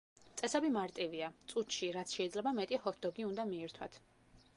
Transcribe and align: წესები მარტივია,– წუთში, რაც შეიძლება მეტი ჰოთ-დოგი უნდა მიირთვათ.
წესები 0.39 0.69
მარტივია,– 0.77 1.27
წუთში, 1.53 1.89
რაც 1.97 2.15
შეიძლება 2.19 2.53
მეტი 2.61 2.81
ჰოთ-დოგი 2.87 3.27
უნდა 3.29 3.47
მიირთვათ. 3.51 4.01